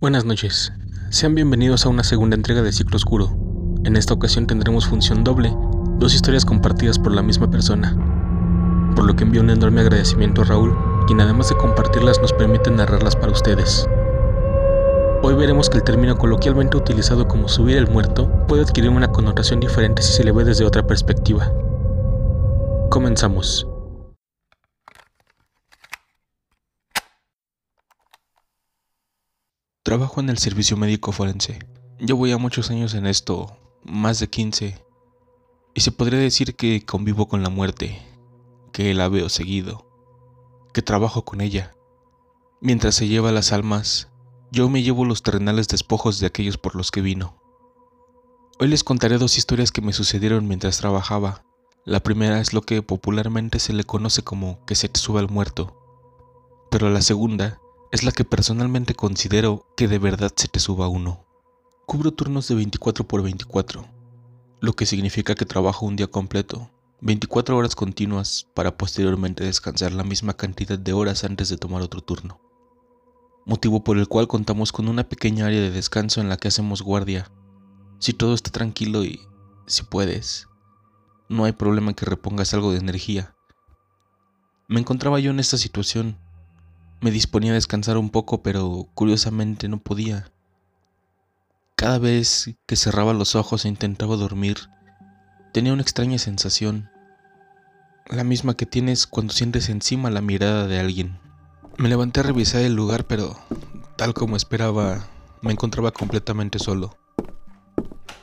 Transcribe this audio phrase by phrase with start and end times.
[0.00, 0.72] Buenas noches.
[1.10, 3.36] Sean bienvenidos a una segunda entrega de Ciclo Oscuro.
[3.82, 5.52] En esta ocasión tendremos función doble,
[5.98, 7.96] dos historias compartidas por la misma persona.
[8.94, 12.70] Por lo que envío un enorme agradecimiento a Raúl, quien además de compartirlas nos permite
[12.70, 13.88] narrarlas para ustedes.
[15.24, 19.58] Hoy veremos que el término coloquialmente utilizado como subir el muerto puede adquirir una connotación
[19.58, 21.52] diferente si se le ve desde otra perspectiva.
[22.88, 23.67] Comenzamos.
[29.88, 31.60] Trabajo en el servicio médico forense.
[31.98, 34.84] Llevo ya muchos años en esto, más de 15,
[35.72, 37.98] y se podría decir que convivo con la muerte,
[38.70, 39.88] que la veo seguido,
[40.74, 41.74] que trabajo con ella.
[42.60, 44.10] Mientras se lleva las almas,
[44.52, 47.40] yo me llevo los terrenales despojos de aquellos por los que vino.
[48.60, 51.46] Hoy les contaré dos historias que me sucedieron mientras trabajaba.
[51.86, 55.30] La primera es lo que popularmente se le conoce como que se te sube el
[55.30, 57.58] muerto, pero la segunda
[57.90, 61.24] es la que personalmente considero que de verdad se te suba uno.
[61.86, 63.86] Cubro turnos de 24 por 24,
[64.60, 70.04] lo que significa que trabajo un día completo, 24 horas continuas para posteriormente descansar la
[70.04, 72.40] misma cantidad de horas antes de tomar otro turno.
[73.46, 76.82] Motivo por el cual contamos con una pequeña área de descanso en la que hacemos
[76.82, 77.30] guardia.
[78.00, 79.20] Si todo está tranquilo y,
[79.66, 80.48] si puedes,
[81.30, 83.34] no hay problema que repongas algo de energía.
[84.66, 86.18] Me encontraba yo en esta situación
[87.00, 90.30] me disponía a descansar un poco, pero curiosamente no podía.
[91.76, 94.56] Cada vez que cerraba los ojos e intentaba dormir,
[95.52, 96.90] tenía una extraña sensación,
[98.06, 101.18] la misma que tienes cuando sientes encima la mirada de alguien.
[101.76, 103.38] Me levanté a revisar el lugar, pero
[103.96, 105.06] tal como esperaba,
[105.42, 106.96] me encontraba completamente solo.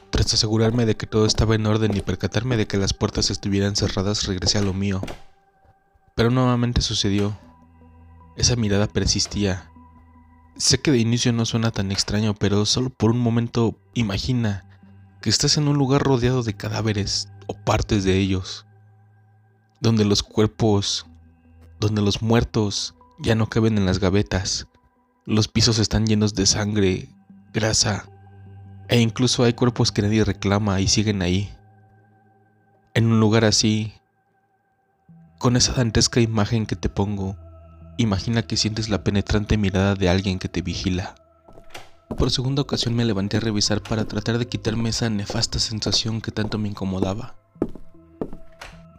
[0.09, 3.75] Tras asegurarme de que todo estaba en orden y percatarme de que las puertas estuvieran
[3.75, 5.01] cerradas, regresé a lo mío.
[6.15, 7.37] Pero nuevamente sucedió.
[8.35, 9.71] Esa mirada persistía.
[10.57, 14.65] Sé que de inicio no suena tan extraño, pero solo por un momento imagina
[15.21, 18.65] que estás en un lugar rodeado de cadáveres o partes de ellos,
[19.81, 21.05] donde los cuerpos,
[21.79, 24.67] donde los muertos ya no caben en las gavetas,
[25.25, 27.09] los pisos están llenos de sangre,
[27.53, 28.09] grasa,
[28.87, 31.51] e incluso hay cuerpos que nadie reclama y siguen ahí.
[32.93, 33.93] En un lugar así,
[35.39, 37.35] con esa dantesca imagen que te pongo,
[37.97, 41.15] Imagina que sientes la penetrante mirada de alguien que te vigila.
[42.17, 46.31] Por segunda ocasión me levanté a revisar para tratar de quitarme esa nefasta sensación que
[46.31, 47.35] tanto me incomodaba.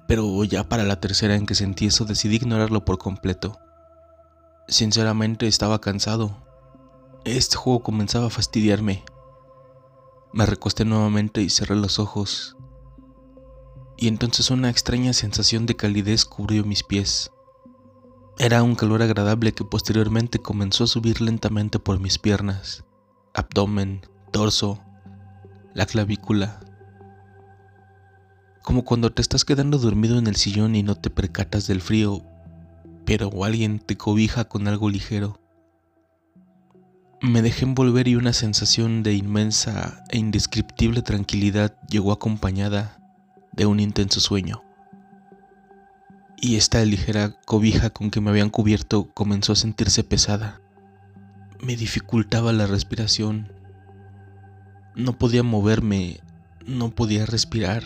[0.08, 3.58] Pero ya para la tercera en que sentí eso decidí ignorarlo por completo.
[4.66, 6.36] Sinceramente estaba cansado.
[7.24, 9.04] Este juego comenzaba a fastidiarme.
[10.32, 12.56] Me recosté nuevamente y cerré los ojos.
[13.98, 17.30] Y entonces una extraña sensación de calidez cubrió mis pies.
[18.38, 22.84] Era un calor agradable que posteriormente comenzó a subir lentamente por mis piernas,
[23.32, 24.78] abdomen, torso,
[25.72, 26.60] la clavícula.
[28.62, 32.24] Como cuando te estás quedando dormido en el sillón y no te percatas del frío,
[33.06, 35.40] pero alguien te cobija con algo ligero.
[37.22, 42.98] Me dejé envolver y una sensación de inmensa e indescriptible tranquilidad llegó acompañada
[43.52, 44.65] de un intenso sueño
[46.36, 50.60] y esta ligera cobija con que me habían cubierto comenzó a sentirse pesada.
[51.60, 53.52] Me dificultaba la respiración.
[54.94, 56.20] No podía moverme,
[56.66, 57.82] no podía respirar.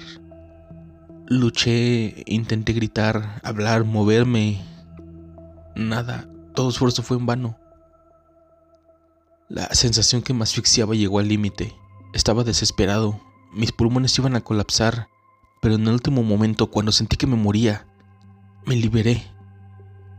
[1.26, 4.60] Luché, intenté gritar, hablar, moverme.
[5.76, 7.56] Nada, todo esfuerzo fue en vano.
[9.48, 11.72] La sensación que me asfixiaba llegó al límite.
[12.14, 13.20] Estaba desesperado.
[13.52, 15.08] Mis pulmones iban a colapsar,
[15.60, 17.86] pero en el último momento, cuando sentí que me moría,
[18.70, 19.26] me liberé.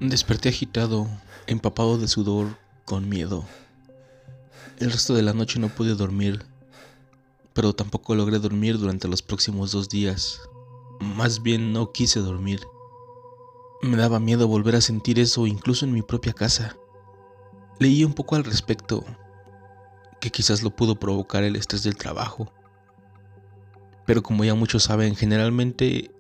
[0.02, 1.08] Desperté agitado,
[1.48, 3.46] empapado de sudor, con miedo.
[4.78, 6.44] El resto de la noche no pude dormir,
[7.54, 10.42] pero tampoco logré dormir durante los próximos dos días.
[11.00, 12.60] Más bien no quise dormir.
[13.84, 16.76] Me daba miedo volver a sentir eso incluso en mi propia casa.
[17.80, 19.06] Leí un poco al respecto,
[20.20, 22.52] que quizás lo pudo provocar el estrés del trabajo.
[24.06, 26.12] Pero como ya muchos saben, generalmente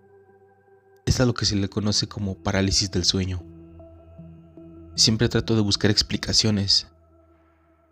[1.12, 3.44] es a lo que se le conoce como parálisis del sueño.
[4.96, 6.88] Siempre trato de buscar explicaciones.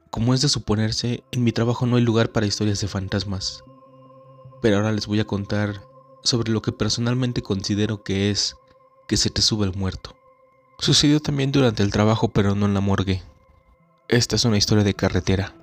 [0.10, 3.62] Como es de suponerse, en mi trabajo no hay lugar para historias de fantasmas.
[4.62, 5.81] Pero ahora les voy a contar
[6.24, 8.56] sobre lo que personalmente considero que es
[9.10, 10.15] que se te sube el muerto.
[10.80, 13.22] Sucedió también durante el trabajo, pero no en la morgue.
[14.07, 15.54] Esta es una historia de carretera.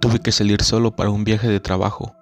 [0.00, 2.14] Tuve que salir solo para un viaje de trabajo.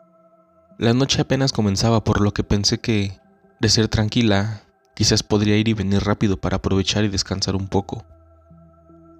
[0.78, 3.24] La noche apenas comenzaba, por lo que pensé que
[3.60, 4.62] de ser tranquila,
[4.94, 8.04] quizás podría ir y venir rápido para aprovechar y descansar un poco.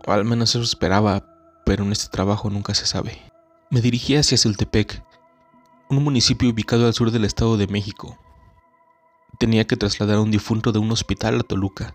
[0.07, 1.25] O al menos eso esperaba,
[1.65, 3.21] pero en este trabajo nunca se sabe.
[3.71, 5.03] Me dirigí hacia Zultepec,
[5.91, 8.19] un municipio ubicado al sur del Estado de México.
[9.39, 11.95] Tenía que trasladar a un difunto de un hospital a Toluca.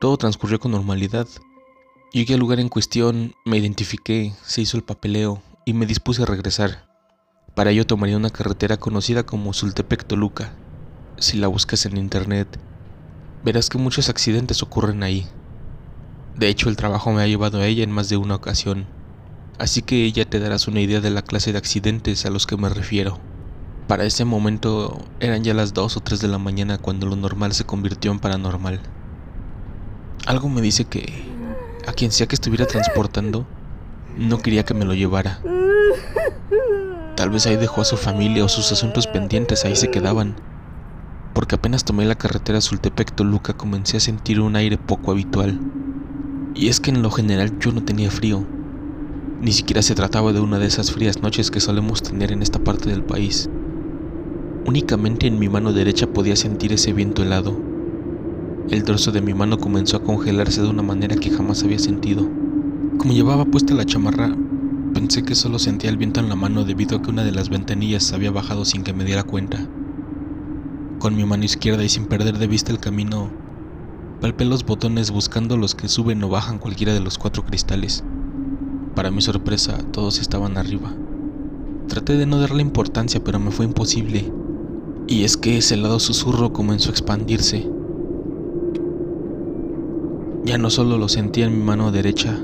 [0.00, 1.28] Todo transcurrió con normalidad.
[2.12, 6.26] Llegué al lugar en cuestión, me identifiqué, se hizo el papeleo y me dispuse a
[6.26, 6.88] regresar.
[7.54, 10.52] Para ello tomaría una carretera conocida como Sultepec Toluca.
[11.18, 12.48] Si la buscas en internet,
[13.44, 15.26] verás que muchos accidentes ocurren ahí.
[16.36, 18.86] De hecho, el trabajo me ha llevado a ella en más de una ocasión,
[19.58, 22.56] así que ya te darás una idea de la clase de accidentes a los que
[22.56, 23.18] me refiero.
[23.88, 27.52] Para ese momento eran ya las 2 o 3 de la mañana cuando lo normal
[27.52, 28.80] se convirtió en paranormal.
[30.26, 31.24] Algo me dice que
[31.86, 33.44] a quien sea que estuviera transportando,
[34.16, 35.40] no quería que me lo llevara.
[37.16, 40.36] Tal vez ahí dejó a su familia o sus asuntos pendientes ahí se quedaban.
[41.34, 45.58] Porque apenas tomé la carretera Sultepec-Toluca comencé a sentir un aire poco habitual.
[46.54, 48.44] Y es que en lo general yo no tenía frío.
[49.40, 52.58] Ni siquiera se trataba de una de esas frías noches que solemos tener en esta
[52.58, 53.48] parte del país.
[54.66, 57.58] Únicamente en mi mano derecha podía sentir ese viento helado.
[58.70, 62.28] El dorso de mi mano comenzó a congelarse de una manera que jamás había sentido.
[62.98, 64.36] Como llevaba puesta la chamarra,
[64.94, 67.48] pensé que solo sentía el viento en la mano debido a que una de las
[67.48, 69.66] ventanillas había bajado sin que me diera cuenta.
[71.02, 73.28] Con mi mano izquierda y sin perder de vista el camino,
[74.20, 78.04] palpé los botones buscando los que suben o bajan cualquiera de los cuatro cristales.
[78.94, 80.94] Para mi sorpresa, todos estaban arriba.
[81.88, 84.32] Traté de no darle importancia, pero me fue imposible.
[85.08, 87.68] Y es que ese lado susurro comenzó a expandirse.
[90.44, 92.38] Ya no solo lo sentía en mi mano derecha,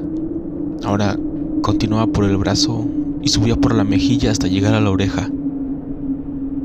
[0.83, 1.17] ahora
[1.63, 2.89] continuaba por el brazo
[3.23, 5.31] y subía por la mejilla hasta llegar a la oreja.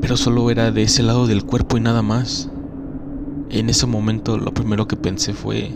[0.04, 2.50] Pero solo era de ese lado del cuerpo y nada más.
[3.48, 5.72] En ese momento lo primero que pensé fue,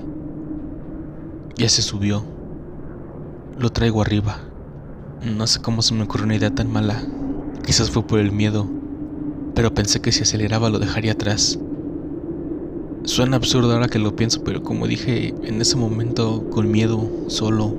[1.56, 2.26] ya se subió,
[3.58, 4.36] lo traigo arriba.
[5.24, 7.02] No sé cómo se me ocurrió una idea tan mala,
[7.64, 8.68] quizás fue por el miedo
[9.58, 11.58] pero pensé que si aceleraba lo dejaría atrás.
[13.02, 17.74] Suena absurdo ahora que lo pienso, pero como dije, en ese momento, con miedo, solo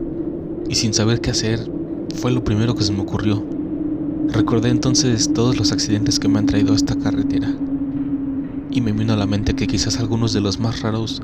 [0.68, 1.72] y sin saber qué hacer,
[2.16, 3.59] fue lo primero que se me ocurrió.
[4.32, 7.50] Recordé entonces todos los accidentes que me han traído a esta carretera
[8.70, 11.22] y me vino a la mente que quizás algunos de los más raros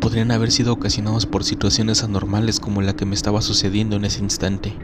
[0.00, 4.22] podrían haber sido ocasionados por situaciones anormales como la que me estaba sucediendo en ese
[4.22, 4.74] instante.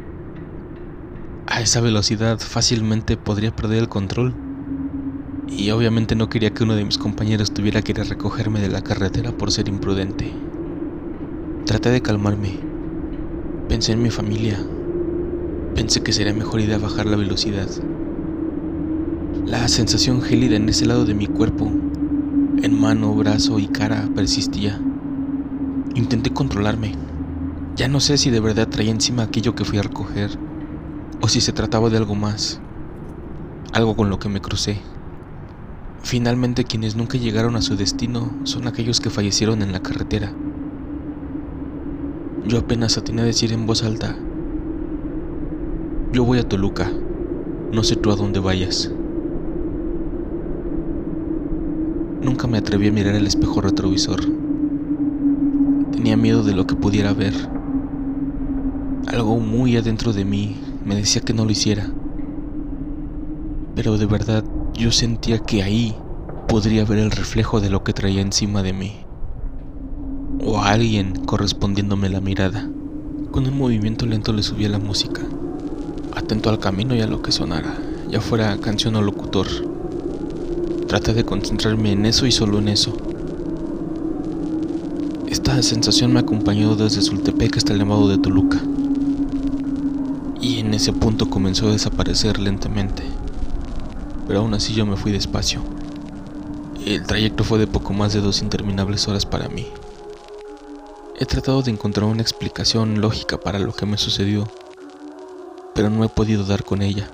[1.47, 4.35] A esa velocidad fácilmente podría perder el control
[5.49, 8.69] y obviamente no quería que uno de mis compañeros tuviera que ir a recogerme de
[8.69, 10.33] la carretera por ser imprudente.
[11.67, 12.59] Traté de calmarme.
[13.69, 14.59] Pensé en mi familia.
[15.76, 17.69] Pensé que sería mejor idea bajar la velocidad.
[19.44, 24.81] La sensación gélida en ese lado de mi cuerpo, en mano, brazo y cara, persistía.
[25.94, 26.94] Intenté controlarme.
[27.76, 30.31] Ya no sé si de verdad traía encima aquello que fui a recoger,
[31.20, 32.58] o si se trataba de algo más,
[33.75, 34.81] algo con lo que me crucé.
[36.02, 40.32] Finalmente quienes nunca llegaron a su destino son aquellos que fallecieron en la carretera.
[42.46, 44.17] Yo apenas atiné a decir en voz alta,
[46.12, 46.91] yo voy a Toluca,
[47.73, 48.91] no sé tú a dónde vayas.
[52.23, 54.20] Nunca me atreví a mirar el espejo retrovisor.
[55.93, 57.35] Tenía miedo de lo que pudiera ver.
[59.08, 61.91] Algo muy adentro de mí me decía que no lo hiciera.
[63.75, 65.97] Pero de verdad yo sentía que ahí
[66.49, 68.92] podría ver el reflejo de lo que traía encima de mí.
[70.45, 72.69] O a alguien correspondiéndome la mirada.
[73.30, 75.23] Con un movimiento lento le subía la música,
[76.16, 77.78] atento al camino y a lo que sonara,
[78.11, 79.46] ya fuera canción o locutor.
[80.88, 82.96] Traté de concentrarme en eso y solo en eso.
[85.28, 88.61] Esta sensación me acompañó desde Sultepec hasta el llamado de Toluca.
[90.40, 93.04] Y en ese punto comenzó a desaparecer lentamente
[94.26, 95.61] pero aún así yo me fui despacio.
[96.85, 99.66] El trayecto fue de poco más de dos interminables horas para mí.
[101.18, 104.49] He tratado de encontrar una explicación lógica para lo que me sucedió,
[105.76, 107.11] pero no he podido dar con ella.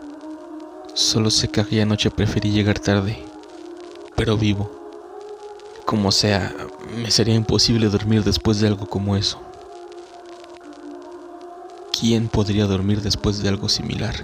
[0.94, 3.18] Solo sé que aquella noche preferí llegar tarde,
[4.14, 4.70] pero vivo.
[5.84, 6.54] Como sea,
[6.96, 9.40] me sería imposible dormir después de algo como eso.
[11.98, 14.14] ¿Quién podría dormir después de algo similar?